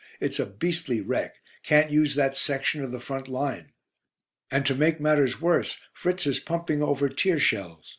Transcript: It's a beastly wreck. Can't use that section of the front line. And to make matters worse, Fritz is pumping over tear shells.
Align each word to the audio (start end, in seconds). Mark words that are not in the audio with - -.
It's 0.19 0.39
a 0.39 0.47
beastly 0.47 0.99
wreck. 0.99 1.35
Can't 1.63 1.91
use 1.91 2.15
that 2.15 2.35
section 2.35 2.83
of 2.83 2.91
the 2.91 2.99
front 2.99 3.27
line. 3.27 3.71
And 4.49 4.65
to 4.65 4.73
make 4.73 4.99
matters 4.99 5.39
worse, 5.39 5.79
Fritz 5.93 6.25
is 6.25 6.39
pumping 6.39 6.81
over 6.81 7.07
tear 7.07 7.37
shells. 7.39 7.87